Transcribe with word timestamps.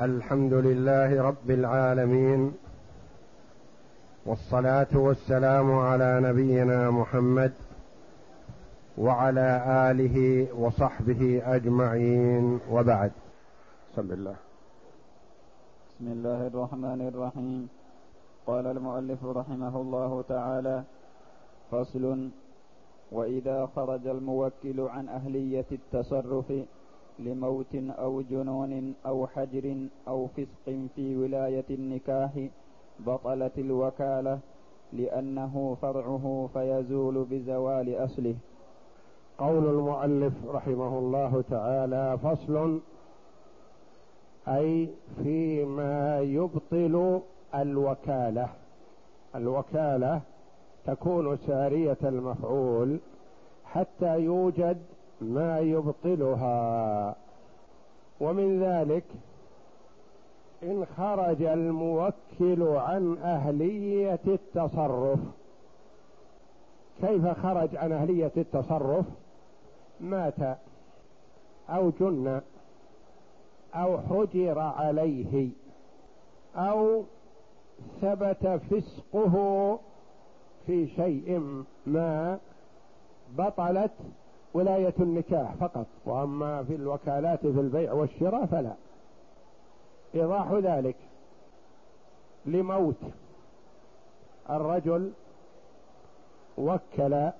الحمد 0.00 0.52
لله 0.52 1.22
رب 1.22 1.50
العالمين 1.50 2.52
والصلاة 4.26 4.90
والسلام 4.94 5.72
على 5.72 6.20
نبينا 6.20 6.90
محمد 6.90 7.52
وعلى 8.98 9.48
آله 9.90 10.48
وصحبه 10.58 11.42
أجمعين 11.44 12.60
وبعد. 12.70 13.12
بسم 13.92 14.12
الله. 14.12 14.36
بسم 15.90 16.06
الله 16.12 16.46
الرحمن 16.46 17.00
الرحيم. 17.08 17.68
قال 18.46 18.66
المؤلف 18.66 19.24
رحمه 19.24 19.80
الله 19.80 20.24
تعالى 20.28 20.82
فصل 21.70 22.28
وإذا 23.12 23.66
خرج 23.76 24.06
الموكل 24.06 24.80
عن 24.80 25.08
أهلية 25.08 25.70
التصرف 25.72 26.52
لموت 27.18 27.74
أو 27.74 28.20
جنون 28.20 28.94
أو 29.06 29.26
حجر 29.26 29.76
أو 30.08 30.26
فسق 30.26 30.74
في 30.96 31.16
ولاية 31.16 31.64
النكاح 31.70 32.30
بطلت 33.00 33.58
الوكالة 33.58 34.38
لأنه 34.92 35.76
فرعه 35.82 36.48
فيزول 36.52 37.26
بزوال 37.30 38.04
أصله. 38.04 38.34
قول 39.38 39.66
المؤلف 39.66 40.32
رحمه 40.46 40.98
الله 40.98 41.44
تعالى 41.50 42.18
فصل 42.22 42.80
أي 44.48 44.88
فيما 45.22 46.20
يبطل 46.20 47.20
الوكالة. 47.54 48.48
الوكالة 49.34 50.20
تكون 50.86 51.36
سارية 51.36 51.98
المفعول 52.02 52.98
حتى 53.64 54.20
يوجد 54.20 54.78
ما 55.20 55.60
يبطلها. 55.60 57.16
ومن 58.20 58.62
ذلك 58.62 59.04
إن 60.62 60.86
خرج 60.96 61.42
الموكل 61.42 62.62
عن 62.62 63.18
أهلية 63.22 64.20
التصرف. 64.26 65.18
كيف 67.00 67.28
خرج 67.28 67.76
عن 67.76 67.92
أهلية 67.92 68.32
التصرف؟ 68.36 69.06
مات 70.00 70.58
أو 71.68 71.90
جن 72.00 72.40
أو 73.74 73.98
حجر 73.98 74.58
عليه 74.58 75.48
أو 76.56 77.02
ثبت 78.00 78.60
فسقه 78.70 79.78
في 80.66 80.86
شيء 80.86 81.64
ما 81.86 82.38
بطلت 83.38 83.92
ولاية 84.54 84.94
النكاح 85.00 85.54
فقط 85.54 85.86
وأما 86.04 86.64
في 86.64 86.74
الوكالات 86.74 87.40
في 87.40 87.60
البيع 87.60 87.92
والشراء 87.92 88.46
فلا. 88.46 88.74
إيضاح 90.14 90.52
ذلك 90.52 90.96
لموت 92.46 93.00
الرجل 94.50 95.12
وكل 96.58 97.30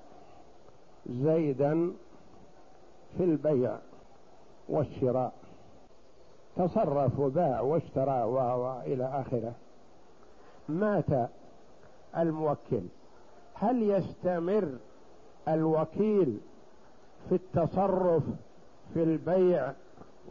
زيدا 1.09 1.91
في 3.17 3.23
البيع 3.23 3.77
والشراء. 4.69 5.33
تصرف 6.55 7.19
وباع 7.19 7.61
واشترى 7.61 8.23
والى 8.23 9.05
آخره. 9.05 9.53
مات 10.69 11.29
الموكل. 12.17 12.81
هل 13.53 13.83
يستمر 13.83 14.69
الوكيل 15.47 16.39
في 17.29 17.35
التصرف 17.35 18.23
في 18.93 19.03
البيع 19.03 19.71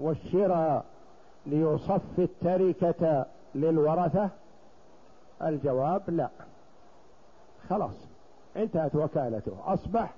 والشراء 0.01 0.85
ليصفي 1.47 2.19
التركة 2.19 3.27
للورثة؟ 3.55 4.29
الجواب 5.43 6.03
لا. 6.09 6.29
خلاص 7.71 8.07
انتهت 8.57 8.95
وكالته. 8.95 9.53
أصبح 9.65 10.15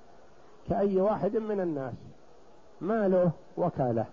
كأي 0.68 1.00
واحد 1.00 1.36
من 1.36 1.60
الناس. 1.60 1.94
ما 2.80 3.08
له 3.08 3.30
وكالة. 3.56 4.04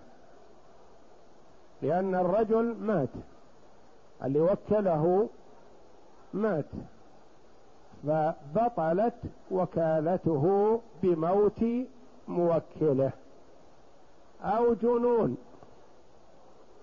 لأن 1.82 2.16
الرجل 2.16 2.76
مات. 2.80 3.10
اللي 4.24 4.40
وكله 4.40 5.30
مات. 6.34 6.66
فبطلت 8.08 9.14
وكالته 9.52 10.80
بموت 11.04 11.64
موكلة 12.28 13.12
أو 14.44 14.74
جنون. 14.74 15.38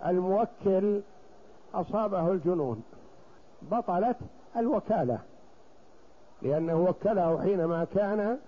الموكل 0.07 1.01
أصابه 1.75 2.33
الجنون 2.33 2.83
بطلت 3.63 4.17
الوكالة 4.57 5.19
لأنه 6.43 6.81
وكله 6.81 7.43
حينما 7.43 7.85
كان 7.85 8.39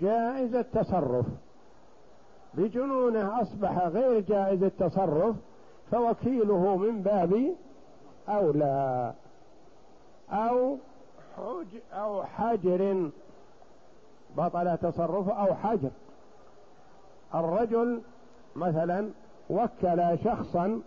جائز 0.00 0.54
التصرف. 0.54 1.26
بجنونه 2.54 3.42
أصبح 3.42 3.78
غير 3.78 4.20
جائز 4.20 4.62
التصرف 4.62 5.36
فوكيله 5.90 6.76
من 6.76 7.02
باب 7.02 7.54
أولى 8.28 9.14
أو 10.30 10.76
حج 11.36 11.66
أو 11.92 12.24
حجر 12.24 13.10
بطل 14.36 14.78
تصرفه 14.78 15.32
أو 15.32 15.54
حجر. 15.54 15.90
الرجل 17.34 18.00
مثلا 18.56 19.10
وكل 19.50 20.18
شخصا 20.24 20.80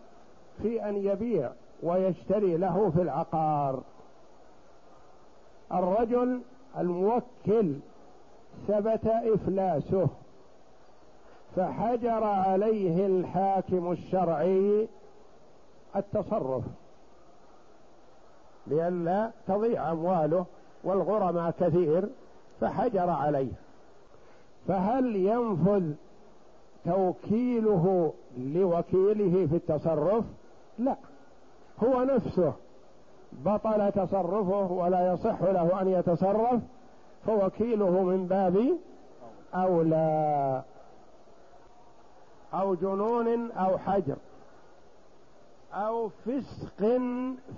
في 0.62 0.90
أن 0.90 0.96
يبيع 0.96 1.52
ويشتري 1.84 2.58
له 2.58 2.90
في 2.90 3.02
العقار. 3.02 3.84
الرجل 5.72 6.42
الموكل 6.78 7.76
ثبت 8.68 9.06
إفلاسه 9.06 10.08
فحجر 11.56 12.24
عليه 12.24 13.08
الحاكم 13.08 13.92
الشرعي 13.92 14.88
التصرف 15.96 16.64
لئلا 18.68 19.32
تضيع 19.48 19.92
أمواله 19.92 20.46
والغرماء 20.84 21.54
كثير 21.60 22.10
فحجر 22.62 23.10
عليه. 23.10 23.52
فهل 24.68 25.16
ينفذ 25.16 25.94
توكيله 26.86 28.14
لوكيله 28.38 29.48
في 29.48 29.56
التصرف؟ 29.56 30.26
لا. 30.80 30.96
هو 31.84 32.04
نفسه 32.04 32.54
بطل 33.32 33.92
تصرفه 33.92 34.72
ولا 34.72 35.14
يصح 35.14 35.42
له 35.42 35.82
أن 35.82 35.88
يتصرف 35.88 36.62
فوكيله 37.26 38.04
من 38.04 38.28
باب 38.28 38.78
أولى 39.56 40.64
أو 42.54 42.76
جنون 42.76 43.52
أو 43.52 43.78
حجر 43.78 44.16
أو 45.74 46.10
فسق 46.10 47.00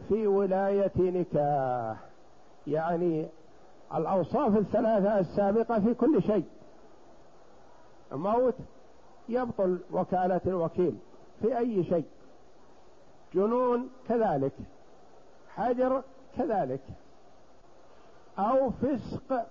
في 0.09 0.27
ولاية 0.27 0.91
نكاح. 0.97 1.97
يعني 2.67 3.27
الأوصاف 3.95 4.57
الثلاثة 4.57 5.19
السابقة 5.19 5.79
في 5.79 5.93
كل 5.93 6.23
شيء. 6.23 6.45
موت 8.11 8.55
يبطل 9.29 9.79
وكالة 9.91 10.41
الوكيل 10.45 10.97
في 11.41 11.57
أي 11.57 11.83
شيء. 11.83 12.05
جنون 13.33 13.89
كذلك 14.09 14.51
حجر 15.55 16.03
كذلك 16.37 16.81
أو 18.39 18.69
فسق 18.69 19.45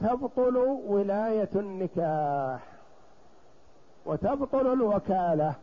تبطل 0.00 0.56
ولاية 0.86 1.48
النكاح. 1.54 2.60
وتبطل 4.06 4.72
الوكالة 4.72 5.54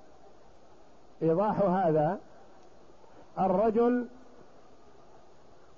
إيضاح 1.22 1.61
هذا 1.61 2.19
الرجل 3.39 4.07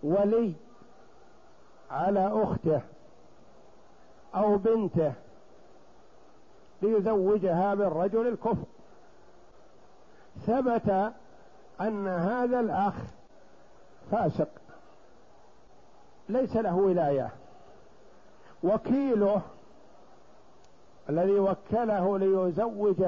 ولي 0.04 0.54
على 1.92 2.44
أخته 2.44 2.82
أو 4.36 4.58
بنته. 4.58 5.14
ليزوجها 6.82 7.76
بالرجل 7.76 8.28
الكفر. 8.28 8.66
ثبت 10.46 11.14
أن 11.82 12.08
هذا 12.08 12.60
الأخ 12.60 12.94
فاسق 14.12 14.50
ليس 16.30 16.56
له 16.56 16.76
ولاية. 16.76 17.30
وكيله 18.64 19.42
الذي 21.10 21.40
وكله 21.40 22.18
ليزوج 22.18 23.04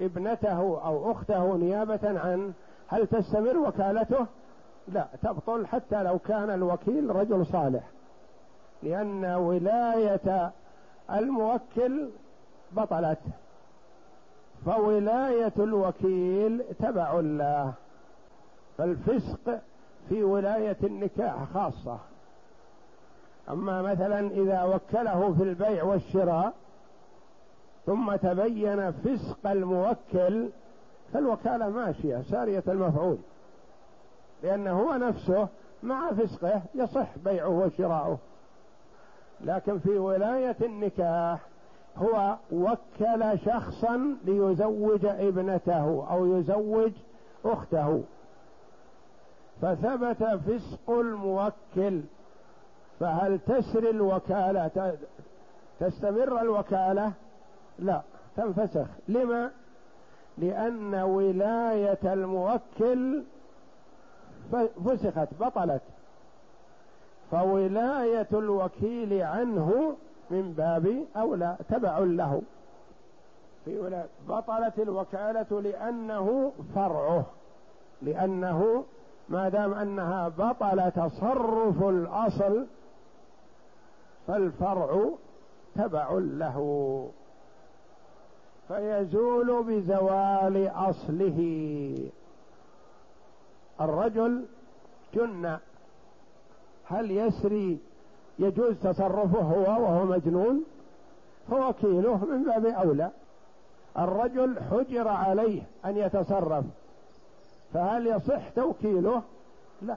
ابنته 0.00 0.58
أو 0.86 1.12
أخته 1.12 1.56
نيابة 1.56 2.20
عنه 2.20 2.52
هل 2.88 3.06
تستمر 3.06 3.56
وكالته؟ 3.56 4.26
لا 4.88 5.06
تبطل 5.22 5.66
حتى 5.66 6.02
لو 6.02 6.18
كان 6.18 6.50
الوكيل 6.50 7.16
رجل 7.16 7.46
صالح 7.46 7.82
لأن 8.82 9.24
ولاية 9.24 10.52
الموكل 11.10 12.08
بطلت. 12.72 13.18
فولاية 14.64 15.52
الوكيل 15.58 16.64
تبع 16.78 17.18
الله. 17.18 17.72
فالفسق 18.78 19.60
في 20.08 20.22
ولاية 20.22 20.76
النكاح 20.82 21.36
خاصة. 21.54 21.98
أما 23.48 23.82
مثلا 23.82 24.30
إذا 24.30 24.62
وكله 24.62 25.34
في 25.34 25.42
البيع 25.42 25.84
والشراء 25.84 26.52
ثم 27.86 28.16
تبين 28.16 28.92
فسق 28.92 29.50
الموكل 29.50 30.48
فالوكالة 31.12 31.68
ماشية 31.68 32.22
سارية 32.30 32.64
المفعول. 32.68 33.18
لأنه 34.42 34.80
هو 34.80 34.94
نفسه 34.94 35.48
مع 35.82 36.12
فسقه 36.12 36.62
يصح 36.74 37.08
بيعه 37.24 37.48
وشراؤه. 37.48 38.18
لكن 39.40 39.78
في 39.78 39.98
ولاية 39.98 40.56
النكاح 40.62 41.40
هو 41.98 42.36
وكل 42.52 43.38
شخصا 43.44 44.16
ليزوج 44.24 45.04
ابنته 45.04 46.06
أو 46.10 46.26
يزوج 46.26 46.92
أخته. 47.44 48.02
فثبت 49.62 50.24
فسق 50.24 50.90
الموكل. 50.90 52.00
فهل 53.00 53.38
تسري 53.38 53.90
الوكالة؟ 53.90 54.96
تستمر 55.80 56.40
الوكالة؟ 56.40 57.12
لا 57.78 58.00
تنفسخ. 58.36 58.86
لما؟ 59.08 59.50
لأن 60.38 60.94
ولاية 60.94 62.12
الموكل 62.12 63.22
فسخت 64.86 65.28
بطلت. 65.40 65.82
فولاية 67.30 68.28
الوكيل 68.32 69.22
عنه 69.22 69.96
من 70.30 70.52
باب 70.52 71.04
أولى 71.16 71.56
تبع 71.68 71.98
له. 71.98 72.42
في 73.64 73.78
ولاية 73.78 74.08
بطلت 74.28 74.78
الوكالة 74.78 75.60
لأنه 75.60 76.52
فرعه. 76.74 77.26
لأنه 78.02 78.84
ما 79.28 79.48
دام 79.48 79.74
أنها 79.74 80.28
بطل 80.28 80.92
تصرف 80.92 81.82
الأصل 81.82 82.66
فالفرع 84.26 85.10
تبع 85.74 86.10
له. 86.12 87.08
فيزول 88.68 89.62
بزوال 89.62 90.70
أصله. 90.74 92.10
الرجل 93.80 94.44
جن 95.14 95.58
هل 96.84 97.10
يسري 97.10 97.78
يجوز 98.38 98.74
تصرفه 98.82 99.40
هو 99.40 99.82
وهو 99.82 100.04
مجنون 100.04 100.64
فوكيله 101.50 102.24
من 102.24 102.44
باب 102.44 102.66
أولى. 102.66 103.10
الرجل 103.98 104.56
حجر 104.70 105.08
عليه 105.08 105.62
أن 105.84 105.96
يتصرف 105.96 106.64
فهل 107.74 108.06
يصح 108.06 108.48
توكيله؟ 108.48 109.22
لا. 109.82 109.96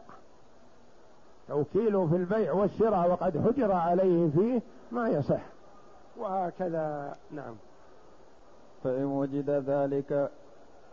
توكيله 1.48 2.08
في 2.08 2.16
البيع 2.16 2.54
والشراء 2.54 3.12
وقد 3.12 3.38
حجر 3.48 3.72
عليه 3.72 4.30
فيه 4.30 4.62
ما 4.92 5.10
يصح. 5.10 5.42
وهكذا 6.18 7.16
نعم. 7.32 7.56
فإن 8.84 9.04
وجد 9.04 9.50
ذلك 9.50 10.32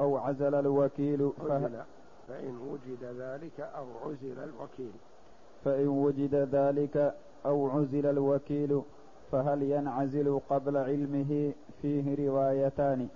أو 0.01 0.17
عزل 0.17 0.55
الوكيل 0.55 1.33
فهل 1.49 1.83
فإن 2.29 2.59
وجد 2.59 3.05
ذلك 3.19 3.61
أو 3.61 3.87
عزل 4.05 4.39
الوكيل. 4.39 4.93
فإن 5.65 5.89
وجد 5.89 6.35
ذلك 6.35 7.15
أو 7.47 7.71
عزل 7.71 8.07
الوكيل 8.07 8.83
فهل 9.33 9.63
ينعزل 9.63 10.41
قبل 10.51 10.77
علمه؟ 10.77 11.53
فيه 11.83 12.29
روايتان. 12.29 13.09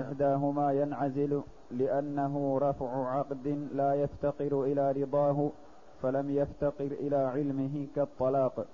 إحداهما 0.00 0.72
ينعزل 0.72 1.42
لأنه 1.70 2.58
رفع 2.62 3.06
عقد 3.10 3.68
لا 3.74 3.94
يفتقر 3.94 4.64
إلى 4.64 4.92
رضاه 4.92 5.50
فلم 6.02 6.30
يفتقر 6.30 6.90
إلى 7.00 7.16
علمه 7.16 7.86
كالطلاق. 7.96 8.66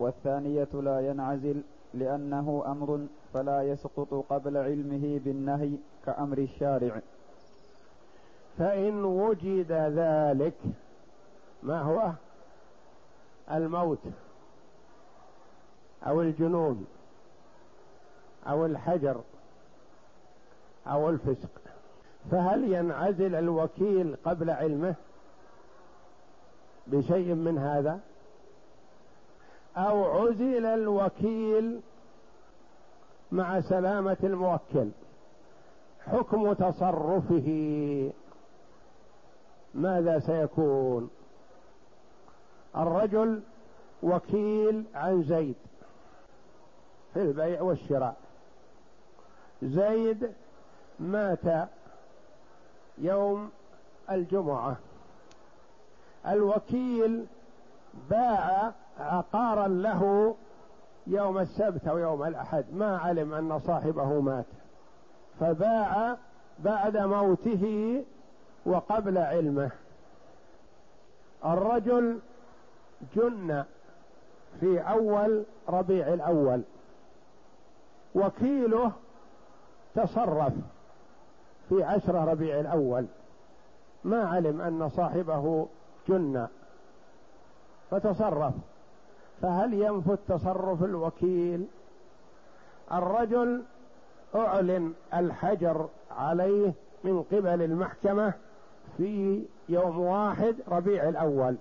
والثانية 0.00 0.68
لا 0.74 1.00
ينعزل 1.00 1.62
لأنه 1.94 2.62
أمر 2.66 3.06
فلا 3.34 3.62
يسقط 3.62 4.14
قبل 4.30 4.56
علمه 4.56 5.20
بالنهي 5.24 5.70
كأمر 6.06 6.38
الشارع. 6.38 7.00
فإن 8.58 9.04
وجد 9.04 9.72
ذلك 9.72 10.54
ما 11.62 11.80
هو؟ 11.82 12.12
الموت 13.52 13.98
أو 16.06 16.22
الجنون 16.22 16.86
أو 18.46 18.66
الحجر 18.66 19.20
أو 20.86 21.10
الفسق. 21.10 21.50
فهل 22.30 22.72
ينعزل 22.72 23.34
الوكيل 23.34 24.16
قبل 24.24 24.50
علمه 24.50 24.94
بشيء 26.86 27.34
من 27.34 27.58
هذا؟ 27.58 28.00
أو 29.76 30.04
عزل 30.04 30.66
الوكيل 30.66 31.80
مع 33.32 33.60
سلامة 33.60 34.16
الموكل؟ 34.22 34.88
حكم 36.06 36.52
تصرفه 36.52 37.48
ماذا 39.74 40.18
سيكون؟ 40.18 41.10
الرجل 42.76 43.40
وكيل 44.02 44.84
عن 44.94 45.22
زيد 45.22 45.56
في 47.14 47.22
البيع 47.22 47.62
والشراء. 47.62 48.16
زيد 49.62 50.32
مات 51.00 51.68
يوم 52.98 53.50
الجمعة. 54.10 54.76
الوكيل 56.26 57.26
باع 58.10 58.72
عقارا 59.00 59.68
له 59.68 60.34
يوم 61.06 61.38
السبت 61.38 61.88
أو 61.88 61.98
يوم 61.98 62.24
الأحد. 62.24 62.64
ما 62.72 62.98
علم 62.98 63.34
أن 63.34 63.60
صاحبه 63.60 64.20
مات. 64.20 64.46
فباع 65.40 66.16
بعد 66.58 66.96
موته 66.96 68.04
وقبل 68.66 69.18
علمه. 69.18 69.70
الرجل 71.44 72.18
جن 73.16 73.64
في 74.60 74.80
أول 74.80 75.44
ربيع 75.68 76.08
الأول. 76.14 76.62
وكيله 78.14 78.92
تصرف 79.94 80.52
في 81.68 81.82
عشرة 81.84 82.24
ربيع 82.24 82.60
الأول. 82.60 83.06
ما 84.04 84.28
علم 84.28 84.60
أن 84.60 84.88
صاحبه 84.88 85.66
جن. 86.08 86.46
فتصرف. 87.90 88.54
فهل 89.42 89.74
ينفذ 89.74 90.16
تصرف 90.28 90.84
الوكيل؟ 90.84 91.66
الرجل 92.92 93.62
أعلن 94.34 94.92
الحجر 95.14 95.88
عليه 96.10 96.72
من 97.04 97.22
قبل 97.22 97.62
المحكمة 97.62 98.32
في 98.96 99.42
يوم 99.68 99.98
واحد 99.98 100.56
ربيع 100.68 101.08
الأول. 101.08 101.56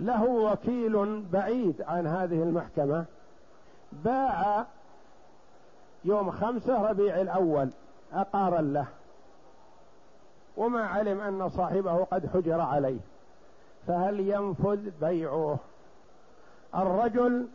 له 0.00 0.24
وكيل 0.24 1.22
بعيد 1.32 1.82
عن 1.82 2.06
هذه 2.06 2.42
المحكمة 2.42 3.04
باع 3.92 4.66
يوم 6.04 6.30
خمسة 6.30 6.90
ربيع 6.90 7.20
الأول 7.20 7.70
عقارا 8.12 8.60
له 8.60 8.86
وما 10.56 10.84
علم 10.84 11.20
أن 11.20 11.48
صاحبه 11.48 12.04
قد 12.04 12.26
حجر 12.26 12.60
عليه 12.60 13.00
فهل 13.86 14.20
ينفذ 14.20 14.90
بيعه؟ 15.00 15.58
الرجل 16.74 17.48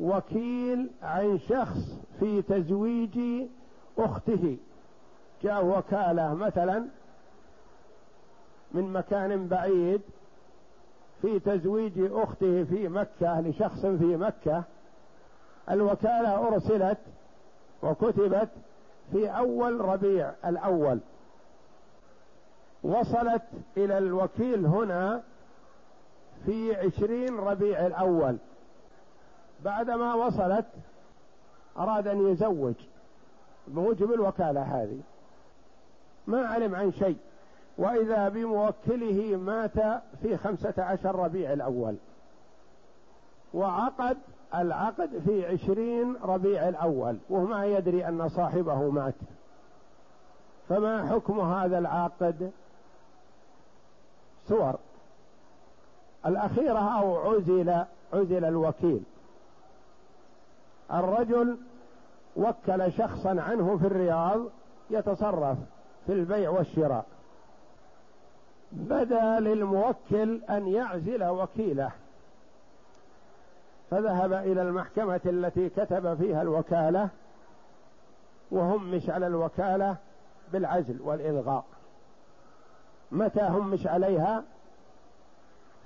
وكيل 0.00 0.90
عن 1.02 1.38
شخص 1.48 1.98
في 2.20 2.42
تزويج 2.42 3.46
أخته 3.98 4.56
جاء 5.42 5.64
وكالة 5.66 6.34
مثلا 6.34 6.86
من 8.72 8.92
مكان 8.92 9.48
بعيد 9.48 10.00
في 11.22 11.38
تزويج 11.38 11.92
أخته 12.12 12.64
في 12.64 12.88
مكة 12.88 13.40
لشخص 13.40 13.86
في 13.86 14.16
مكة. 14.16 14.64
الوكالة 15.70 16.48
أرسلت 16.48 16.98
وكتبت 17.82 18.48
في 19.12 19.28
أول 19.28 19.80
ربيع 19.80 20.32
الأول. 20.44 21.00
وصلت 22.82 23.42
إلى 23.76 23.98
الوكيل 23.98 24.66
هنا 24.66 25.22
في 26.46 26.76
عشرين 26.76 27.36
ربيع 27.36 27.86
الأول. 27.86 28.36
بعدما 29.64 30.14
وصلت 30.14 30.66
أراد 31.78 32.06
أن 32.06 32.28
يزوج 32.28 32.74
بموجب 33.66 34.12
الوكالة 34.12 34.62
هذه. 34.62 35.00
ما 36.26 36.46
علم 36.46 36.74
عن 36.74 36.92
شيء. 36.92 37.16
وإذا 37.78 38.28
بموكله 38.28 39.36
مات 39.36 40.02
في 40.22 40.36
خمسة 40.36 40.74
عشر 40.78 41.16
ربيع 41.16 41.52
الأول. 41.52 41.96
وعقد 43.54 44.16
العقد 44.54 45.18
في 45.26 45.46
عشرين 45.46 46.16
ربيع 46.22 46.68
الأول 46.68 47.18
وهو 47.30 47.44
ما 47.44 47.66
يدري 47.66 48.08
أن 48.08 48.28
صاحبه 48.28 48.90
مات. 48.90 49.14
فما 50.68 51.08
حكم 51.08 51.40
هذا 51.40 51.78
العاقد 51.78 52.50
صور 54.48 54.78
الأخيرة 56.26 56.98
أو 57.00 57.16
عزل 57.16 57.84
عزل 58.12 58.44
الوكيل. 58.44 59.02
الرجل 60.92 61.56
وكل 62.36 62.92
شخصا 62.92 63.40
عنه 63.40 63.76
في 63.76 63.86
الرياض 63.86 64.40
يتصرف 64.90 65.58
في 66.06 66.12
البيع 66.12 66.50
والشراء. 66.50 67.06
بدا 68.72 69.40
للموكل 69.40 70.40
أن 70.50 70.68
يعزل 70.68 71.24
وكيله 71.24 71.90
فذهب 73.90 74.32
إلى 74.32 74.62
المحكمة 74.62 75.20
التي 75.26 75.68
كتب 75.68 76.14
فيها 76.14 76.42
الوكالة 76.42 77.08
وهمش 78.50 79.10
على 79.10 79.26
الوكالة 79.26 79.96
بالعزل 80.52 81.00
والإلغاء. 81.00 81.64
متى 83.12 83.42
همش 83.42 83.86
عليها؟ 83.86 84.44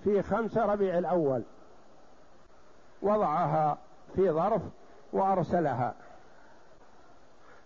في 0.04 0.22
خمس 0.22 0.58
ربيع 0.58 0.98
الأول. 0.98 1.42
وضعها 3.02 3.78
في 4.14 4.30
ظرف 4.30 4.62
وأرسلها. 5.12 5.94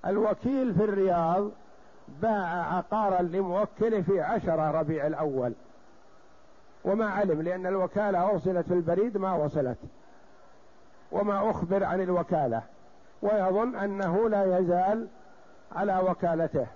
الوكيل 0.06 0.74
في 0.74 0.84
الرياض 0.84 1.50
باع 2.08 2.76
عقارا 2.76 3.22
لموكله 3.22 4.02
في 4.02 4.20
عشر 4.20 4.74
ربيع 4.74 5.06
الأول. 5.06 5.52
وما 6.84 7.10
علم 7.10 7.42
لأن 7.42 7.66
الوكالة 7.66 8.30
أرسلت 8.30 8.66
في 8.66 8.74
البريد 8.74 9.16
ما 9.16 9.34
وصلت. 9.34 9.78
وما 11.12 11.50
أخبر 11.50 11.84
عن 11.84 12.00
الوكالة. 12.00 12.62
ويظن 13.22 13.76
أنه 13.76 14.28
لا 14.28 14.58
يزال 14.58 15.06
على 15.76 15.98
وكالته. 15.98 16.66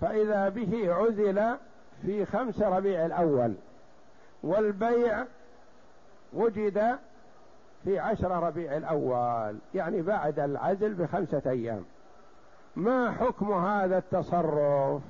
فإذا 0.00 0.48
به 0.48 0.94
عزل 0.94 1.56
في 2.02 2.24
خمس 2.24 2.62
ربيع 2.62 3.06
الأول. 3.06 3.54
والبيع 4.42 5.24
وجد 6.32 6.98
في 7.84 7.98
عشر 7.98 8.30
ربيع 8.30 8.76
الأول. 8.76 9.56
يعني 9.74 10.02
بعد 10.02 10.38
العزل 10.38 10.94
بخمسة 10.94 11.42
أيام. 11.46 11.84
ما 12.76 13.12
حكم 13.12 13.52
هذا 13.52 13.98
التصرف؟ 13.98 15.02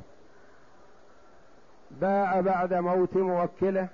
باع 1.90 2.40
بعد 2.40 2.74
موت 2.74 3.16
موكله 3.16 3.88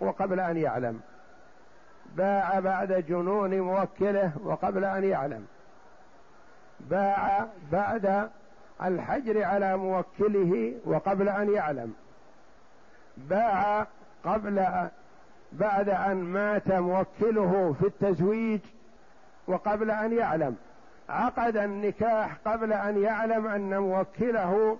وقبل 0.00 0.40
أن 0.40 0.56
يعلم. 0.56 1.00
باع 2.16 2.60
بعد 2.60 2.92
جنون 2.92 3.60
موكله 3.60 4.32
وقبل 4.44 4.84
أن 4.84 5.04
يعلم. 5.04 5.46
باع 6.80 7.46
بعد 7.72 8.30
الحجر 8.84 9.44
على 9.44 9.76
موكله 9.76 10.74
وقبل 10.84 11.28
أن 11.28 11.52
يعلم. 11.54 11.94
باع 13.16 13.86
قبل 14.24 14.66
بعد 15.52 15.88
أن 15.88 16.16
مات 16.16 16.72
موكله 16.72 17.74
في 17.80 17.86
التزويج 17.86 18.60
وقبل 19.46 19.90
أن 19.90 20.12
يعلم. 20.12 20.56
عقد 21.08 21.56
النكاح 21.56 22.36
قبل 22.46 22.72
أن 22.72 23.02
يعلم 23.02 23.46
أن 23.46 23.78
موكله 23.78 24.78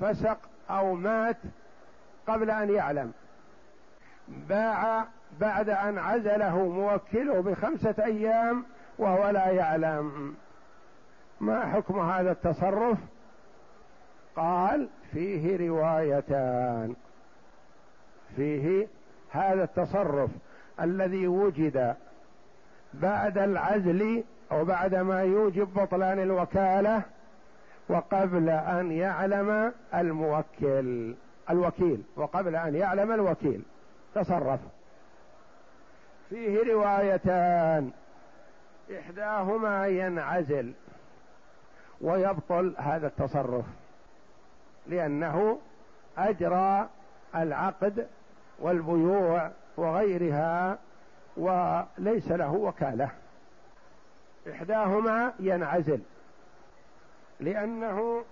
فسق 0.00 0.38
أو 0.70 0.94
مات 0.94 1.36
قبل 2.26 2.50
أن 2.50 2.70
يعلم. 2.70 3.12
باع 4.28 5.04
بعد 5.40 5.68
أن 5.68 5.98
عزله 5.98 6.68
موكله 6.68 7.40
بخمسة 7.40 7.94
أيام 8.04 8.64
وهو 8.98 9.28
لا 9.28 9.50
يعلم. 9.50 10.34
ما 11.40 11.66
حكم 11.66 12.00
هذا 12.10 12.32
التصرف؟ 12.32 12.98
قال 14.36 14.88
فيه 15.12 15.68
روايتان. 15.68 16.94
فيه 18.36 18.88
هذا 19.30 19.64
التصرف 19.64 20.30
الذي 20.80 21.28
وجد 21.28 21.96
بعد 22.94 23.38
العزل 23.38 24.24
أو 24.52 24.64
بعد 24.64 24.94
ما 24.94 25.22
يوجب 25.22 25.74
بطلان 25.74 26.18
الوكالة 26.18 27.02
وقبل 27.88 28.48
أن 28.50 28.92
يعلم 28.92 29.72
الموكل 29.94 31.14
الوكيل 31.50 32.02
وقبل 32.16 32.56
أن 32.56 32.74
يعلم 32.74 33.12
الوكيل. 33.12 33.62
تصرف. 34.14 34.60
فيه 36.30 36.72
روايتان. 36.72 37.90
إحداهما 38.98 39.86
ينعزل 39.86 40.72
ويبطل 42.00 42.74
هذا 42.78 43.06
التصرف 43.06 43.64
لأنه 44.86 45.58
أجرى 46.18 46.88
العقد 47.34 48.06
والبيوع 48.58 49.50
وغيرها 49.76 50.78
وليس 51.36 52.30
له 52.30 52.52
وكالة. 52.52 53.10
إحداهما 54.50 55.32
ينعزل 55.40 56.00
لأنه 57.40 58.24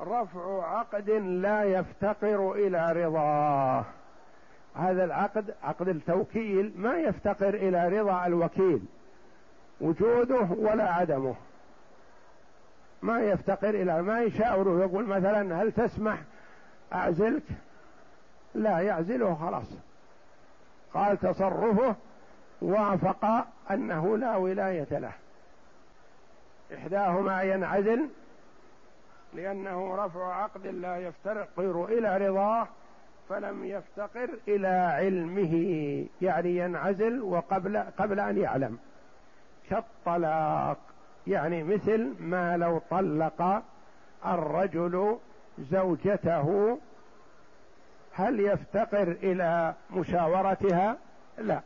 رفع 0.00 0.76
عقد 0.78 1.10
لا 1.10 1.64
يفتقر 1.64 2.52
إلى 2.52 2.92
رضاه. 2.92 3.84
هذا 4.74 5.04
العقد 5.04 5.54
عقد 5.62 5.88
التوكيل 5.88 6.72
ما 6.76 6.96
يفتقر 6.96 7.54
إلى 7.54 8.00
رضا 8.00 8.26
الوكيل 8.26 8.82
وجوده 9.80 10.48
ولا 10.56 10.92
عدمه. 10.92 11.34
ما 13.02 13.20
يفتقر 13.20 13.70
إلى 13.70 14.02
ما 14.02 14.22
يشاوره 14.22 14.80
يقول 14.80 15.06
مثلا 15.06 15.62
هل 15.62 15.72
تسمح 15.72 16.18
أعزلك؟ 16.92 17.42
لا 18.54 18.78
يعزله 18.78 19.34
خلاص. 19.34 19.68
قال 20.94 21.18
تصرفه 21.18 21.94
وافق 22.62 23.46
أنه 23.70 24.16
لا 24.16 24.36
ولاية 24.36 24.98
له. 24.98 25.12
إحداهما 26.74 27.42
ينعزل 27.42 28.08
لأنه 29.34 30.04
رفع 30.04 30.34
عقد 30.34 30.66
لا 30.66 30.96
يفتقر 30.96 31.84
إلى 31.84 32.28
رضاه 32.28 32.68
فلم 33.28 33.64
يفتقر 33.64 34.30
إلى 34.48 34.68
علمه 34.68 35.54
يعني 36.22 36.56
ينعزل 36.56 37.22
وقبل 37.22 37.76
قبل 37.76 38.20
أن 38.20 38.38
يعلم 38.38 38.78
كالطلاق 39.70 40.78
يعني 41.26 41.62
مثل 41.62 42.14
ما 42.20 42.56
لو 42.56 42.82
طلق 42.90 43.62
الرجل 44.26 45.18
زوجته 45.58 46.78
هل 48.12 48.40
يفتقر 48.40 49.16
إلى 49.22 49.74
مشاورتها؟ 49.90 50.96
لا 51.38 51.60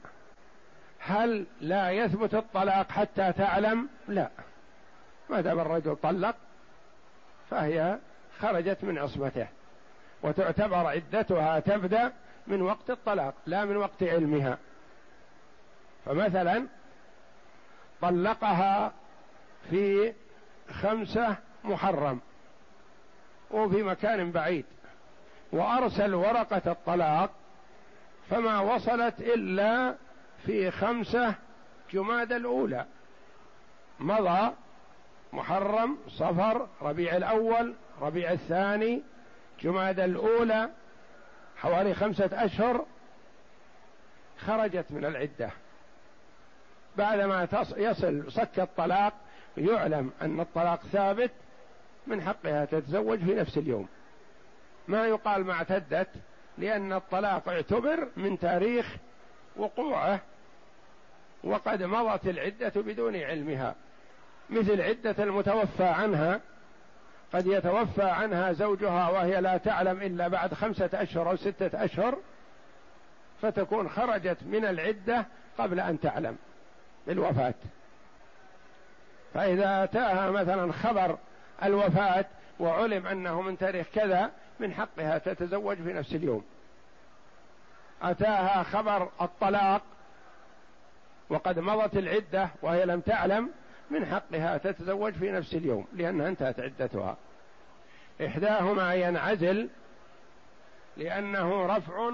هل 0.99 1.47
لا 1.61 1.91
يثبت 1.91 2.35
الطلاق 2.35 2.91
حتى 2.91 3.33
تعلم؟ 3.33 3.89
لا 4.09 4.31
ما 5.31 5.41
دام 5.41 5.61
الرجل 5.61 5.97
طلق 5.97 6.37
فهي 7.51 7.99
خرجت 8.41 8.85
من 8.85 8.99
عصمته 8.99 9.49
وتعتبر 10.23 10.87
عدتها 10.87 11.61
تبدأ 11.61 12.13
من 12.47 12.63
وقت 12.63 12.91
الطلاق 12.91 13.35
لا 13.47 13.65
من 13.65 13.77
وقت 13.77 14.03
علمها. 14.03 14.59
فمثلا 16.07 16.67
طلقها 18.01 18.93
في 19.71 20.13
خمسة 20.71 21.37
محرم 21.65 22.21
وفي 23.51 23.83
مكان 23.83 24.31
بعيد 24.31 24.65
وأرسل 25.53 26.15
ورقة 26.15 26.73
الطلاق 26.73 27.31
فما 28.31 28.61
وصلت 28.61 29.21
إلا 29.21 29.95
في 30.47 30.71
خمسة 30.71 31.35
جماد 31.93 32.33
الأولى. 32.33 32.87
مضى 34.01 34.53
محرم 35.33 35.99
صفر 36.09 36.69
ربيع 36.83 37.17
الأول 37.17 37.75
ربيع 38.01 38.33
الثاني 38.33 39.03
جماد 39.61 40.01
الأولى 40.01 40.71
حوالي 41.57 41.95
خمسة 41.95 42.31
أشهر 42.33 42.87
خرجت 44.39 44.87
من 44.91 45.05
العدة. 45.05 45.51
بعدما 46.97 47.49
يصل 47.77 48.33
صك 48.33 48.61
الطلاق 48.61 49.13
يعلم 49.57 50.11
أن 50.23 50.41
الطلاق 50.41 50.81
ثابت 50.93 51.31
من 52.07 52.23
حقها 52.23 52.65
تتزوج 52.65 53.19
في 53.19 53.35
نفس 53.35 53.59
اليوم. 53.59 53.89
ما 54.89 55.07
يقال 55.07 55.45
ما 55.45 55.53
اعتدت 55.53 56.09
لأن 56.59 56.93
الطلاق 56.93 57.49
اعتبر 57.49 58.09
من 58.17 58.39
تاريخ 58.39 58.97
وقوعه 59.57 60.21
وقد 61.45 61.83
مضت 61.83 62.27
العدة 62.27 62.73
بدون 62.77 63.17
علمها. 63.17 63.75
مثل 64.51 64.81
عدة 64.81 65.25
المتوفى 65.25 65.85
عنها 65.85 66.41
قد 67.33 67.47
يتوفى 67.47 68.03
عنها 68.03 68.53
زوجها 68.53 69.09
وهي 69.09 69.41
لا 69.41 69.57
تعلم 69.57 70.03
إلا 70.03 70.29
بعد 70.29 70.55
خمسة 70.55 70.91
أشهر 70.93 71.31
أو 71.31 71.37
ستة 71.37 71.85
أشهر 71.85 72.19
فتكون 73.43 73.89
خرجت 73.89 74.37
من 74.43 74.65
العدة 74.65 75.27
قبل 75.59 75.81
أن 75.81 76.01
تعلم 76.01 76.37
بالوفاة. 77.07 77.55
فإذا 79.35 79.85
أتاها 79.85 80.31
مثلا 80.31 80.73
خبر 80.73 81.19
الوفاة 81.63 82.25
وعلم 82.61 83.07
أنه 83.07 83.43
من 83.43 83.59
تاريخ 83.59 83.87
كذا 83.95 84.31
من 84.61 84.75
حقها 84.75 85.19
تتزوج 85.19 85.77
في 85.77 85.93
نفس 85.93 86.15
اليوم. 86.15 86.45
أتاها 88.03 88.63
خبر 88.63 89.09
الطلاق 89.21 89.83
وقد 91.29 91.59
مضت 91.59 91.97
العدة 91.97 92.49
وهي 92.63 92.85
لم 92.85 93.01
تعلم 93.01 93.51
من 93.91 94.07
حقها 94.07 94.59
تتزوج 94.59 95.13
في 95.13 95.31
نفس 95.31 95.55
اليوم 95.55 95.87
لأنها 95.93 96.29
انتهت 96.29 96.61
عدتها. 96.61 97.17
إحداهما 98.27 98.95
ينعزل 98.95 99.69
لأنه 100.97 101.67
رفع 101.67 102.11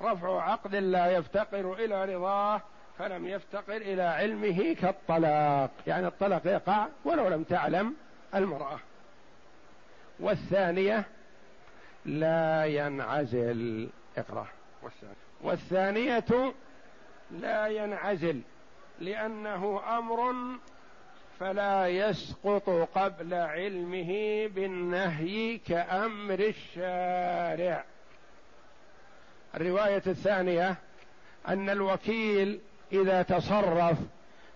رفع 0.00 0.42
عقد 0.42 0.74
لا 0.74 1.10
يفتقر 1.10 1.72
إلى 1.72 2.14
رضاه 2.14 2.60
فلم 2.98 3.26
يفتقر 3.26 3.76
إلى 3.76 4.02
علمه 4.02 4.74
كالطلاق. 4.74 5.70
يعني 5.86 6.06
الطلاق 6.06 6.46
يقع 6.46 6.86
ولو 7.04 7.28
لم 7.28 7.42
تعلم 7.42 7.94
المرأة. 8.34 8.78
والثانية 10.20 11.04
لا 12.04 12.64
ينعزل. 12.64 13.88
اقرأ. 14.16 14.46
والثانية. 15.42 16.24
لا 17.30 17.66
ينعزل. 17.66 18.40
لأنه 19.02 19.80
أمر 19.98 20.34
فلا 21.40 21.88
يسقط 21.88 22.70
قبل 22.94 23.34
علمه 23.34 24.12
بالنهي 24.46 25.58
كأمر 25.58 26.38
الشارع. 26.38 27.84
الرواية 29.54 30.02
الثانية 30.06 30.76
أن 31.48 31.70
الوكيل 31.70 32.60
إذا 32.92 33.22
تصرف 33.22 33.98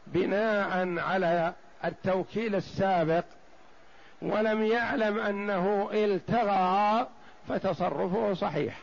بناء 0.06 0.98
على 0.98 1.52
التوكيل 1.84 2.54
السابق 2.54 3.24
ولم 4.22 4.62
يعلم 4.62 5.18
أنه 5.18 5.90
التغى 5.92 7.08
فتصرفه 7.48 8.34
صحيح. 8.34 8.78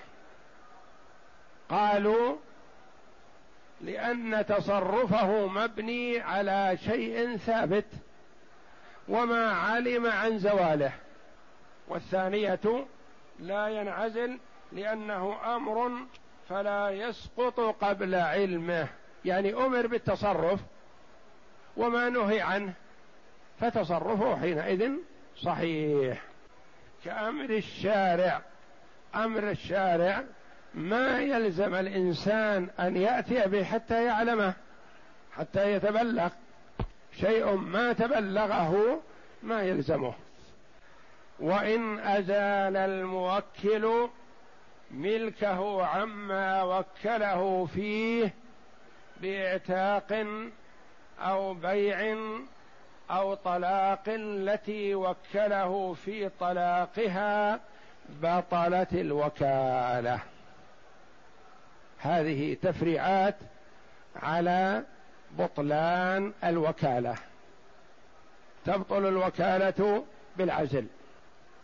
قالوا 1.70 2.36
لأن 3.84 4.46
تصرفه 4.46 5.48
مبني 5.48 6.20
على 6.20 6.78
شيء 6.86 7.38
ثابت 7.38 7.86
وما 9.08 9.52
علم 9.52 10.08
عن 10.08 10.38
زواله. 10.38 10.94
والثانية 11.88 12.86
لا 13.40 13.68
ينعزل 13.68 14.40
لأنه 14.72 15.56
أمر 15.56 15.92
فلا 16.50 16.90
يسقط 16.90 17.60
قبل 17.60 18.16
علمه. 18.16 18.88
يعني 19.26 19.54
أمر 19.54 19.88
بالتصرف 19.88 20.60
وما 21.78 22.10
نهي 22.10 22.42
عنه 22.42 22.74
فتصرفه 23.60 24.40
حينئذ 24.40 24.92
صحيح. 25.38 26.22
كأمر 27.06 27.50
الشارع 27.50 28.42
أمر 29.16 29.50
الشارع 29.50 30.24
ما 30.74 31.22
يلزم 31.22 31.76
الإنسان 31.76 32.70
أن 32.80 32.96
يأتي 32.96 33.48
به 33.48 33.64
حتى 33.64 34.06
يعلمه 34.06 34.54
حتى 35.38 35.74
يتبلغ. 35.74 36.30
شيء 37.20 37.56
ما 37.56 37.94
تبلغه 37.94 39.02
ما 39.44 39.62
يلزمه. 39.62 40.14
وإن 41.40 42.00
أزال 42.00 42.78
الموكل 42.78 44.10
ملكه 44.92 45.86
عما 45.86 46.64
وكله 46.64 47.66
فيه 47.66 48.34
بإعتاق 49.22 50.26
أو 51.20 51.54
بيع 51.54 52.18
أو 53.12 53.34
طلاق 53.34 54.04
التي 54.08 54.96
وكله 54.96 55.94
في 55.94 56.30
طلاقها 56.40 57.60
بطلت 58.10 58.94
الوكالة. 58.94 60.20
هذه 62.04 62.58
تفريعات 62.62 63.36
على 64.16 64.84
بطلان 65.32 66.34
الوكالة. 66.44 67.16
تبطل 68.66 69.08
الوكالة 69.08 70.04
بالعزل. 70.38 70.88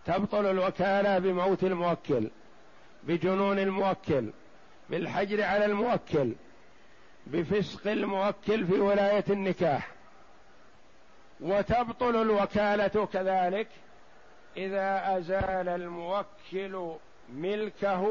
تبطل 0.05 0.45
الوكالة 0.45 1.19
بموت 1.19 1.63
الموكل 1.63 2.29
بجنون 3.03 3.59
الموكل 3.59 4.29
بالحجر 4.89 5.43
على 5.43 5.65
الموكل 5.65 6.33
بفسق 7.27 7.91
الموكل 7.91 8.67
في 8.67 8.79
ولاية 8.79 9.25
النكاح. 9.29 9.91
وتبطل 11.41 12.21
الوكالة 12.21 13.05
كذلك 13.13 13.67
إذا 14.57 15.17
أزال 15.17 15.69
الموكل 15.69 16.95
ملكه 17.29 18.05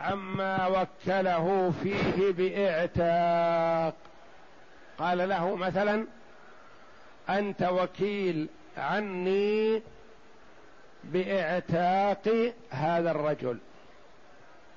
عما 0.00 0.66
وكله 0.66 1.72
فيه 1.82 2.32
بإعتاق. 2.32 3.94
قال 4.98 5.28
له 5.28 5.56
مثلا 5.56 6.06
أنت 7.28 7.62
وكيل 7.62 8.48
عني 8.76 9.82
بإعتاق 11.04 12.52
هذا 12.70 13.10
الرجل. 13.10 13.58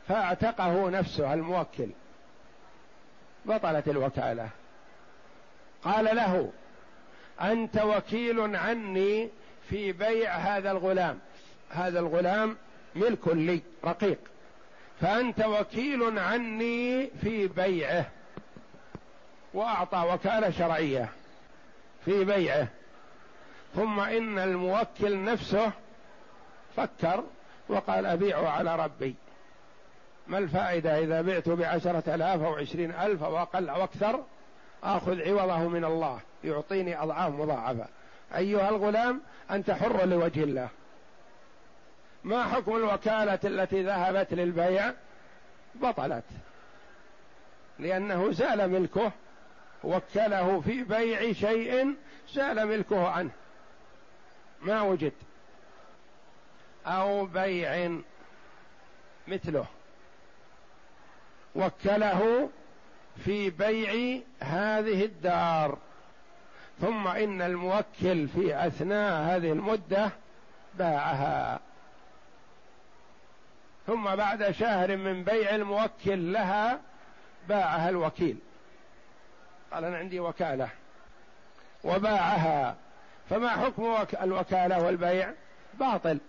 فاعتقه 0.07 0.89
نفسه 0.89 1.33
الموكل. 1.33 1.89
بطلت 3.45 3.87
الوكالة. 3.87 4.49
قال 5.83 6.05
له 6.15 6.51
أنت 7.41 7.81
وكيل 7.81 8.55
عني 8.55 9.29
في 9.69 9.91
بيع 9.91 10.35
هذا 10.35 10.71
الغلام. 10.71 11.19
هذا 11.69 11.99
الغلام 11.99 12.57
ملك 12.95 13.27
لي 13.27 13.61
رقيق. 13.85 14.19
فأنت 15.03 15.45
وكيل 15.45 16.19
عني 16.19 17.07
في 17.21 17.47
بيعه. 17.47 18.05
وأعطى 19.53 20.13
وكالة 20.13 20.49
شرعية 20.49 21.09
في 22.05 22.23
بيعه. 22.23 22.67
ثم 23.75 23.99
إن 23.99 24.39
الموكل 24.39 25.23
نفسه 25.23 25.71
فكر 26.77 27.23
وقال 27.69 28.05
أبيعه 28.05 28.49
على 28.49 28.75
ربي. 28.75 29.15
ما 30.27 30.37
الفائدة 30.37 30.99
إذا 30.99 31.21
بعت 31.21 31.49
بعشرة 31.49 32.15
آلاف 32.15 32.41
أو 32.41 32.55
عشرين 32.55 32.91
ألف 32.91 33.23
أو 33.23 33.37
أقل 33.37 33.69
أو 33.69 33.83
أكثر؟ 33.83 34.23
آخذ 34.83 35.21
عوضه 35.21 35.67
من 35.67 35.85
الله. 35.85 36.19
يعطيني 36.43 37.03
أضعاف 37.03 37.33
مضاعفة. 37.33 37.85
أيها 38.35 38.69
الغلام 38.69 39.21
أنت 39.51 39.71
حر 39.71 40.05
لوجه 40.05 40.43
الله. 40.43 40.69
ما 42.23 42.43
حكم 42.43 42.75
الوكالة 42.75 43.39
التي 43.43 43.83
ذهبت 43.83 44.33
للبيع؟ 44.33 44.93
بطلت. 45.75 46.23
لأنه 47.79 48.31
زال 48.31 48.69
ملكه 48.69 49.11
وكله 49.83 50.61
في 50.61 50.83
بيع 50.83 51.33
شيء 51.33 51.95
زال 52.33 52.65
ملكه 52.67 53.07
عنه. 53.09 53.31
ما 54.61 54.81
وجد 54.81 55.13
أو 56.85 57.25
بيع 57.25 57.97
مثله. 59.27 59.65
وكله 61.55 62.49
في 63.25 63.49
بيع 63.49 64.21
هذه 64.39 65.05
الدار. 65.05 65.77
ثم 66.81 67.07
إن 67.07 67.41
الموكل 67.41 68.27
في 68.27 68.67
أثناء 68.67 69.21
هذه 69.21 69.51
المدة 69.51 70.09
باعها. 70.77 71.59
ثم 73.87 74.15
بعد 74.15 74.51
شهر 74.51 74.97
من 74.97 75.23
بيع 75.23 75.55
الموكل 75.55 76.33
لها 76.33 76.79
باعها 77.49 77.89
الوكيل. 77.89 78.37
قال 79.71 79.85
أنا 79.85 79.97
عندي 79.97 80.19
وكالة. 80.19 80.69
وباعها. 81.83 82.75
فما 83.29 83.49
حكم 83.49 83.95
الوكالة 84.21 84.83
والبيع؟ 84.83 85.31
باطل. 85.79 86.19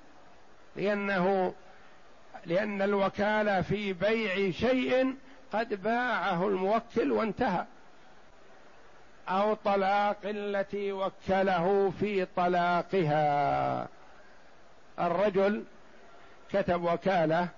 لأنه 0.77 1.55
لأن 2.47 2.83
الوكالة 2.83 3.63
في 3.63 3.93
بيع 3.93 4.51
شيء 4.51 5.15
قد 5.53 5.83
باعه 5.83 6.49
الموكل 6.49 7.13
وانتهى. 7.13 7.65
أو 9.29 9.55
طلاق 9.55 10.17
التي 10.25 10.93
وكله 10.93 11.93
في 12.01 12.27
طلاقها. 12.37 13.89
الرجل 14.99 15.65
كتب 16.55 16.85
وكالة 16.85 17.49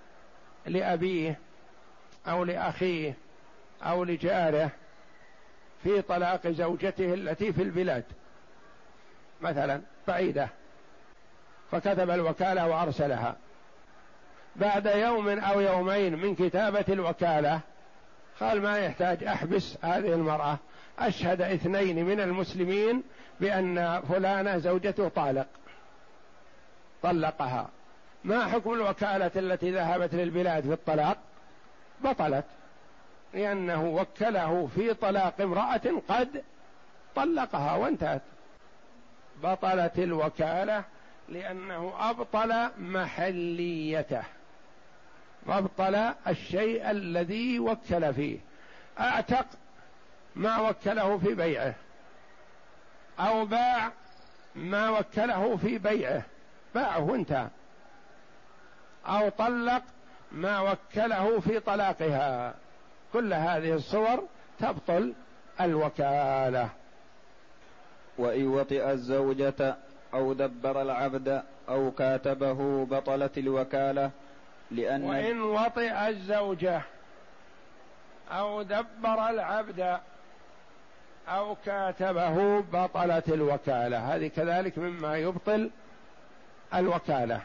لأبيه 0.65 1.39
أو 2.27 2.43
لأخيه 2.43 3.13
أو 3.83 4.03
لجاره 4.03 4.69
في 5.83 6.01
طلاق 6.01 6.47
زوجته 6.47 7.13
التي 7.13 7.53
في 7.53 7.61
البلاد 7.61 8.03
مثلا 9.41 9.81
بعيدة. 10.07 10.49
فكتب 11.71 12.09
الوكالة 12.09 12.67
وأرسلها. 12.67 13.35
بعد 14.55 14.85
يوم 14.85 15.29
أو 15.29 15.61
يومين 15.61 16.15
من 16.15 16.35
كتابة 16.35 16.85
الوكالة 16.89 17.59
قال 18.39 18.61
ما 18.61 18.77
يحتاج 18.77 19.23
أحبس 19.23 19.77
هذه 19.81 20.13
المرأة. 20.13 20.57
أشهد 20.99 21.41
اثنين 21.41 22.05
من 22.05 22.19
المسلمين 22.19 23.03
بأن 23.39 24.01
فلانة 24.01 24.57
زوجته 24.57 25.07
طالق. 25.09 25.47
طلقها. 27.03 27.69
ما 28.23 28.45
حكم 28.47 28.73
الوكالة 28.73 29.31
التي 29.35 29.71
ذهبت 29.71 30.15
للبلاد 30.15 30.63
في 30.63 30.73
الطلاق؟ 30.73 31.17
بطلت. 32.03 32.45
لأنه 33.33 33.85
وكله 33.85 34.69
في 34.75 34.93
طلاق 34.93 35.41
امرأة 35.41 36.01
قد 36.07 36.43
طلقها 37.15 37.75
وانتهت. 37.75 38.21
بطلت 39.43 39.99
الوكالة 39.99 40.83
لأنه 41.29 41.93
أبطل 41.99 42.69
محليته. 42.77 44.23
أبطل 45.47 45.95
الشيء 46.27 46.91
الذي 46.91 47.59
وكل 47.59 48.13
فيه. 48.13 48.39
أعتق 48.99 49.45
ما 50.35 50.69
وكله 50.69 51.17
في 51.17 51.33
بيعه. 51.33 51.75
أو 53.19 53.45
باع 53.45 53.91
ما 54.55 54.89
وكله 54.89 55.57
في 55.57 55.77
بيعه. 55.77 56.21
باعه 56.75 57.03
وانتهى. 57.03 57.47
أو 59.07 59.29
طلق 59.29 59.81
ما 60.31 60.59
وكله 60.59 61.39
في 61.39 61.59
طلاقها. 61.59 62.53
كل 63.13 63.33
هذه 63.33 63.73
الصور 63.73 64.23
تبطل 64.59 65.13
الوكالة. 65.61 66.69
وإن 68.17 68.47
وطئ 68.47 68.91
الزوجة 68.91 69.75
أو 70.13 70.33
دبر 70.33 70.81
العبد 70.81 71.43
أو 71.69 71.91
كاتبه 71.91 72.85
بطلت 72.85 73.37
الوكالة 73.37 74.11
لأن 74.71 75.03
وإن 75.03 75.41
وطئ 75.41 76.09
الزوجة 76.09 76.81
أو 78.31 78.61
دبر 78.61 79.29
العبد 79.29 79.99
أو 81.27 81.55
كاتبه 81.65 82.61
بطلت 82.61 83.29
الوكالة. 83.29 84.15
هذه 84.15 84.27
كذلك 84.27 84.77
مما 84.77 85.17
يبطل 85.17 85.69
الوكالة. 86.73 87.41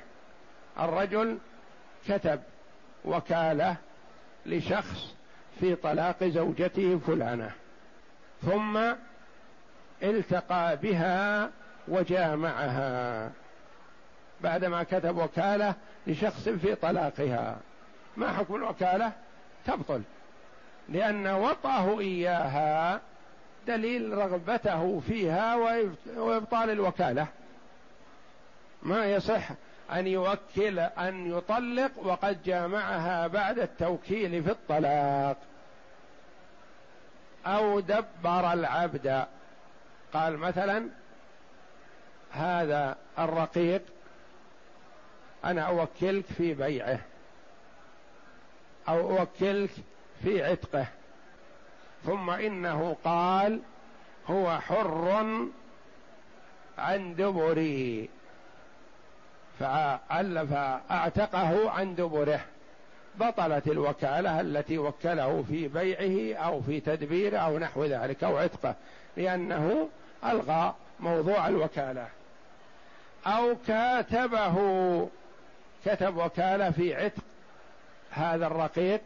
الرجل 0.80 1.38
كتب 2.08 2.40
وكالة 3.04 3.76
لشخص 4.46 5.14
في 5.60 5.74
طلاق 5.74 6.24
زوجته 6.24 7.00
فلانه 7.06 7.50
ثم 8.42 8.80
التقى 10.02 10.76
بها 10.76 11.50
وجامعها 11.88 13.30
بعدما 14.40 14.82
كتب 14.82 15.16
وكالة 15.16 15.74
لشخص 16.06 16.48
في 16.48 16.74
طلاقها. 16.74 17.56
ما 18.16 18.32
حكم 18.32 18.54
الوكالة؟ 18.54 19.12
تبطل 19.66 20.02
لأن 20.88 21.26
وطأه 21.26 22.00
إياها 22.00 23.00
دليل 23.66 24.18
رغبته 24.18 25.00
فيها 25.08 25.54
وإبطال 26.16 26.70
الوكالة. 26.70 27.26
ما 28.82 29.06
يصح 29.06 29.48
أن 29.92 30.06
يوكل 30.06 30.78
أن 30.78 31.36
يطلق 31.36 31.90
وقد 31.96 32.42
جامعها 32.42 33.26
بعد 33.26 33.58
التوكيل 33.58 34.42
في 34.42 34.50
الطلاق. 34.50 35.36
أو 37.46 37.80
دبر 37.80 38.52
العبد. 38.52 39.26
قال 40.12 40.36
مثلا 40.38 40.88
هذا 42.32 42.96
الرقيق 43.18 43.82
أنا 45.44 45.62
أوكلك 45.62 46.24
في 46.24 46.54
بيعه 46.54 46.98
أو 48.88 49.18
أوكلك 49.18 49.70
في 50.22 50.44
عتقه. 50.44 50.86
ثم 52.04 52.30
إنه 52.30 52.96
قال 53.04 53.60
هو 54.26 54.60
حر 54.60 55.24
عن 56.78 57.14
دبري. 57.14 58.08
فألف 59.62 60.52
أعتقه 60.90 61.70
عن 61.70 61.94
دبره. 61.94 62.40
بطلت 63.14 63.66
الوكالة 63.66 64.40
التي 64.40 64.78
وكله 64.78 65.44
في 65.48 65.68
بيعه 65.68 66.44
أو 66.46 66.62
في 66.62 66.80
تدبيره 66.80 67.38
أو 67.38 67.58
نحو 67.58 67.84
ذلك 67.84 68.24
أو 68.24 68.36
عتقه 68.36 68.74
لأنه 69.16 69.88
ألغى 70.24 70.74
موضوع 71.00 71.48
الوكالة. 71.48 72.06
أو 73.26 73.56
كاتبه 73.66 74.56
كتب 75.86 76.16
وكالة 76.16 76.70
في 76.70 76.94
عتق 76.94 77.22
هذا 78.10 78.46
الرقيق 78.46 79.00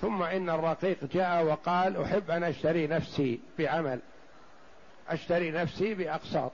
ثم 0.00 0.22
إن 0.22 0.50
الرقيق 0.50 1.04
جاء 1.12 1.44
وقال 1.44 2.02
أحب 2.02 2.30
أن 2.30 2.44
أشتري 2.44 2.86
نفسي 2.86 3.40
بعمل 3.58 4.00
أشتري 5.08 5.50
نفسي 5.50 5.94
بأقساط. 5.94 6.52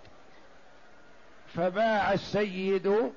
فباع 1.55 2.13
السيد 2.13 3.13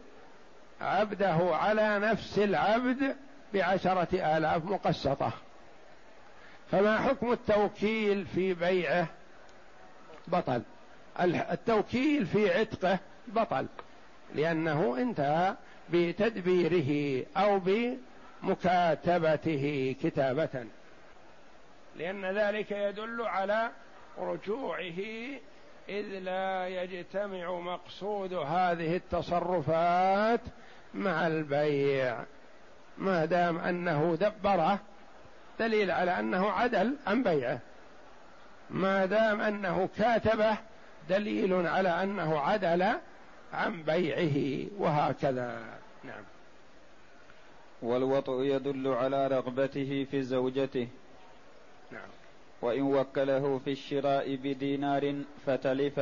عبده 0.81 1.55
على 1.55 1.99
نفس 1.99 2.39
العبد 2.39 3.15
بعشرة 3.53 4.37
آلاف 4.37 4.65
مقسطة. 4.65 5.31
فما 6.71 6.97
حكم 6.97 7.31
التوكيل 7.31 8.25
في 8.25 8.53
بيعه؟ 8.53 9.07
بطل. 10.27 10.61
التوكيل 11.51 12.25
في 12.25 12.59
عتقه 12.59 12.99
بطل. 13.27 13.67
لأنه 14.35 14.97
انتهى 14.97 15.55
بتدبيره 15.89 17.25
أو 17.37 17.61
بمكاتبته 18.43 19.95
كتابة. 20.03 20.65
لأن 21.95 22.25
ذلك 22.25 22.71
يدل 22.71 23.21
على 23.21 23.71
رجوعه 24.17 24.99
إذ 25.89 26.19
لا 26.19 26.67
يجتمع 26.67 27.59
مقصود 27.59 28.33
هذه 28.33 28.95
التصرفات 28.95 30.41
مع 30.97 31.27
البيع. 31.27 32.23
ما 32.97 33.25
دام 33.25 33.57
أنه 33.57 34.15
دبره 34.15 34.79
دليل 35.59 35.91
على 35.91 36.19
أنه 36.19 36.51
عدل 36.51 36.95
عن 37.07 37.23
بيعه. 37.23 37.59
ما 38.69 39.05
دام 39.05 39.41
أنه 39.41 39.89
كاتبه 39.97 40.57
دليل 41.09 41.67
على 41.67 42.03
أنه 42.03 42.39
عدل 42.39 42.93
عن 43.53 43.83
بيعه. 43.83 44.67
وهكذا. 44.77 45.59
نعم. 46.03 46.23
والوطء 47.81 48.41
يدل 48.41 48.87
على 48.87 49.27
رغبته 49.27 50.07
في 50.11 50.21
زوجته. 50.21 50.87
نعم. 51.91 52.09
وإن 52.61 52.81
وكله 52.81 53.57
في 53.65 53.71
الشراء 53.71 54.35
بدينار 54.35 55.15
فتلف 55.45 55.99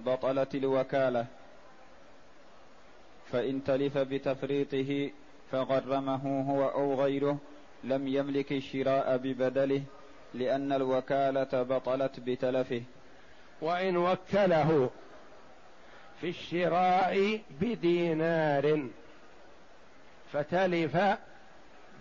بطلت 0.00 0.54
الوكالة. 0.54 1.26
فإن 3.32 3.64
تلف 3.64 3.98
بتفريطه 3.98 5.10
فغرمه 5.52 6.50
هو 6.50 6.68
أو 6.68 7.02
غيره 7.02 7.38
لم 7.84 8.08
يملك 8.08 8.52
الشراء 8.52 9.16
ببدله 9.16 9.82
لأن 10.34 10.72
الوكالة 10.72 11.62
بطلت 11.62 12.20
بتلفه. 12.20 12.82
وإن 13.60 13.96
وكله 13.96 14.90
في 16.20 16.28
الشراء 16.28 17.40
بدينار 17.60 18.88
فتلف 20.32 20.96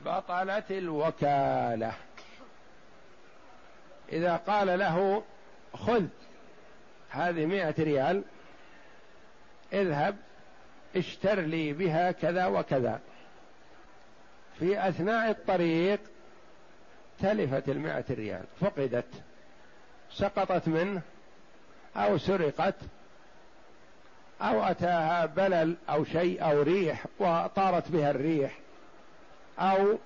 بطلت 0.05 0.71
الوكالة. 0.71 1.93
إذا 4.11 4.35
قال 4.35 4.79
له 4.79 5.23
خذ 5.73 6.05
هذه 7.09 7.45
مائه 7.45 7.75
ريال 7.79 8.23
اذهب 9.73 10.15
اشتر 10.95 11.39
لي 11.39 11.73
بها 11.73 12.11
كذا 12.11 12.45
وكذا. 12.45 12.99
في 14.59 14.87
أثناء 14.89 15.29
الطريق 15.29 15.99
تلفت 17.19 17.69
المائه 17.69 18.03
ريال. 18.09 18.43
فقدت. 18.61 19.05
سقطت 20.11 20.67
منه 20.67 21.01
أو 21.95 22.17
سرقت 22.17 22.75
أو 24.41 24.63
أتاها 24.63 25.25
بلل 25.25 25.75
أو 25.89 26.05
شيء 26.05 26.43
أو 26.43 26.61
ريح 26.61 27.05
وطارت 27.19 27.91
بها 27.91 28.11
الريح 28.11 28.59
أو 29.59 29.97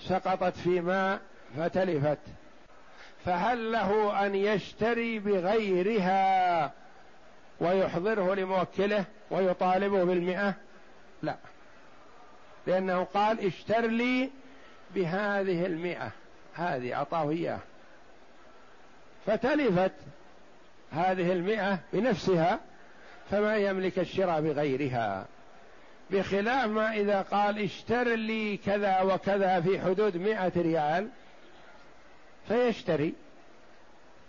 سقطت 0.00 0.56
في 0.56 0.80
ماء 0.80 1.20
فتلفت. 1.56 2.18
فهل 3.24 3.72
له 3.72 4.26
أن 4.26 4.34
يشتري 4.34 5.18
بغيرها؟ 5.18 6.72
ويحضره 7.60 8.34
لموكله 8.34 9.04
ويطالبه 9.30 10.04
بالمئة؟ 10.04 10.54
لا. 11.22 11.36
لأنه 12.66 13.04
قال 13.04 13.46
اشتر 13.46 13.86
لي 13.86 14.30
بهذه 14.94 15.66
المئة. 15.66 16.10
هذه 16.54 16.94
أعطاه 16.94 17.30
إياه. 17.30 17.58
فتلفت 19.26 19.92
هذه 20.92 21.32
المئة 21.32 21.78
بنفسها 21.92 22.60
فما 23.30 23.56
يملك 23.56 23.98
الشراء 23.98 24.40
بغيرها. 24.40 25.26
بخلاف 26.10 26.66
ما 26.66 26.92
إذا 26.92 27.22
قال 27.22 27.58
اشتر 27.58 28.04
لي 28.14 28.56
كذا 28.56 29.00
وكذا 29.00 29.60
في 29.60 29.80
حدود 29.80 30.16
مئة 30.16 30.52
ريال 30.56 31.08
فيشتري. 32.48 33.14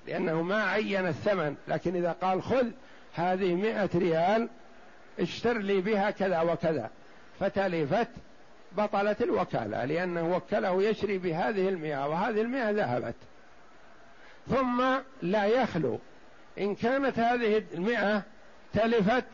لأنه 0.07 0.41
ما 0.41 0.63
عين 0.63 1.07
الثمن 1.07 1.55
لكن 1.67 1.95
إذا 1.95 2.11
قال 2.11 2.43
خذ 2.43 2.67
هذه 3.13 3.55
مئة 3.55 3.89
ريال 3.95 4.49
اشتر 5.19 5.57
لي 5.57 5.81
بها 5.81 6.11
كذا 6.11 6.41
وكذا. 6.41 6.89
فتلفت 7.39 8.07
بطلت 8.71 9.21
الوكالة 9.21 9.85
لأنه 9.85 10.35
وكله 10.35 10.83
يشري 10.83 11.17
بهذه 11.17 11.69
المئة 11.69 12.07
وهذه 12.07 12.41
المئة 12.41 12.71
ذهبت. 12.71 13.15
ثم 14.49 14.83
لا 15.21 15.45
يخلو. 15.45 15.99
إن 16.59 16.75
كانت 16.75 17.19
هذه 17.19 17.63
المئة 17.73 18.23
تلفت 18.73 19.25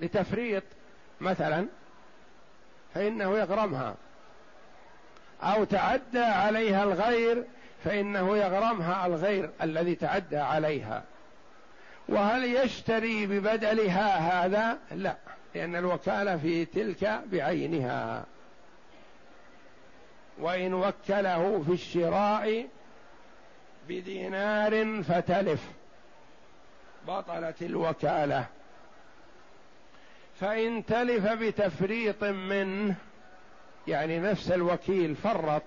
لتفريط 0.00 0.62
مثلا 1.20 1.66
فإنه 2.94 3.38
يغرمها. 3.38 3.94
أو 5.42 5.64
تعدى 5.64 6.18
عليها 6.18 6.84
الغير 6.84 7.44
فإنه 7.84 8.36
يغرمها 8.36 9.06
الغير 9.06 9.50
الذي 9.62 9.94
تعدى 9.94 10.36
عليها. 10.36 11.02
وهل 12.08 12.44
يشتري 12.44 13.26
ببدلها 13.26 14.18
هذا؟ 14.18 14.78
لا 14.92 15.16
لأن 15.54 15.76
الوكالة 15.76 16.36
في 16.36 16.64
تلك 16.64 17.20
بعينها. 17.32 18.24
وإن 20.38 20.74
وكله 20.74 21.62
في 21.66 21.72
الشراء 21.72 22.66
بدينار 23.88 25.02
فتلف. 25.02 25.68
بطلت 27.08 27.62
الوكالة. 27.62 28.46
فإن 30.40 30.86
تلف 30.86 31.26
بتفريط 31.26 32.24
منه 32.24 32.94
يعني 33.88 34.20
نفس 34.20 34.50
الوكيل 34.50 35.16
فرط 35.16 35.62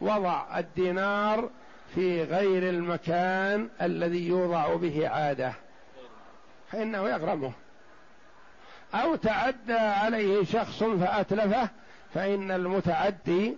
وضع 0.00 0.58
الدينار 0.58 1.50
في 1.94 2.22
غير 2.22 2.68
المكان 2.68 3.68
الذي 3.82 4.26
يوضع 4.28 4.74
به 4.74 5.08
عادة. 5.08 5.63
فإنه 6.74 7.08
يغرمه. 7.08 7.52
أو 8.94 9.16
تعدى 9.16 9.72
عليه 9.72 10.44
شخص 10.44 10.82
فأتلفه 10.82 11.68
فإن 12.14 12.50
المتعدي 12.50 13.56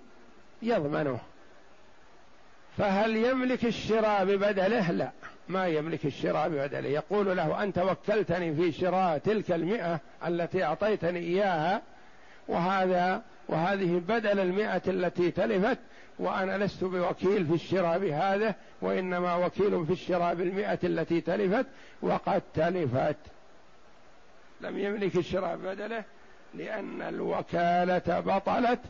يضمنه. 0.63 1.19
فهل 2.79 3.17
يملك 3.17 3.65
الشراء 3.65 4.25
ببدله؟ 4.25 4.91
لا. 4.91 5.11
ما 5.49 5.67
يملك 5.67 6.07
الشراء 6.07 6.49
ببدله. 6.49 6.89
يقول 6.89 7.37
له 7.37 7.63
أنت 7.63 7.79
وكلتني 7.79 8.55
في 8.55 8.73
شراء 8.73 9.19
تلك 9.19 9.53
المئة 9.53 10.01
التي 10.27 10.65
أعطيتني 10.65 11.19
إياها 11.19 11.83
وهذا 12.49 13.23
وهذه 13.49 14.03
بدل 14.09 14.41
المئة 14.41 14.83
التي 14.87 15.31
تلفت 15.31 15.79
وأنا 16.19 16.65
لست 16.65 16.85
بوكيل 16.85 17.47
في 17.47 17.55
الشراء 17.55 17.99
بهذا 17.99 18.55
وإنما 18.81 19.37
وكيل 19.37 19.87
في 19.87 19.93
الشراء 19.93 20.35
بالمئة 20.35 20.79
التي 20.85 21.21
تلفت 21.21 21.67
وقد 22.03 22.43
تلفت. 22.55 23.17
لم 24.61 24.79
يملك 24.79 25.17
الشراء 25.17 25.57
بدله 25.57 26.05
لأن 26.55 27.03
الوكالة 27.03 28.21
بطلت 28.21 28.81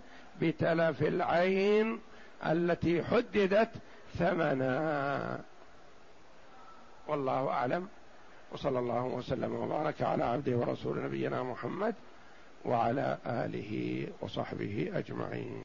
بتلف 0.41 1.03
العين 1.03 2.01
التي 2.47 3.05
حددت 3.05 3.71
ثمنا 4.19 5.41
والله 7.09 7.49
أعلم. 7.49 7.89
وصلى 8.53 8.79
الله 8.79 9.05
وسلم 9.05 9.55
وبارك 9.55 10.03
على 10.03 10.25
عبده 10.25 10.57
ورسول 10.57 11.03
نبينا 11.05 11.43
محمد 11.43 11.95
وعلى 12.65 13.19
آله 13.27 14.07
وصحبه 14.21 14.91
أجمعين. 14.95 15.62